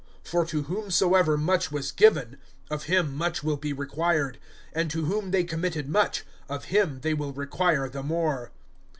[0.23, 2.37] For to whomsoever much was given,
[2.71, 4.39] of him much will be required;
[4.73, 8.51] and to whom they committed much, of him they will require the more.